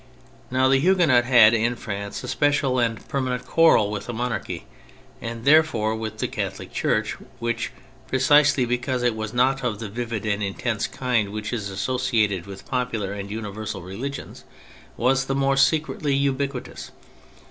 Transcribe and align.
Now 0.49 0.67
the 0.67 0.79
Huguenot 0.79 1.25
had 1.25 1.53
in 1.53 1.75
France 1.75 2.23
a 2.23 2.27
special 2.27 2.79
and 2.79 3.07
permanent 3.07 3.45
quarrel 3.45 3.91
with 3.91 4.07
the 4.07 4.13
monarchy, 4.13 4.65
and 5.21 5.45
therefore 5.45 5.95
with 5.95 6.17
the 6.17 6.27
Catholic 6.27 6.73
Church, 6.73 7.17
which, 7.37 7.71
precisely 8.07 8.65
because 8.65 9.03
it 9.03 9.15
was 9.15 9.31
not 9.31 9.63
of 9.63 9.77
the 9.77 9.89
vivid 9.89 10.25
and 10.25 10.41
intense 10.41 10.87
kind 10.87 11.29
which 11.29 11.53
is 11.53 11.69
associated 11.69 12.47
with 12.47 12.65
popular 12.65 13.13
and 13.13 13.29
universal 13.29 13.83
religions, 13.83 14.43
was 14.97 15.25
the 15.25 15.35
more 15.35 15.55
secretly 15.55 16.15
ubiquitous. 16.15 16.89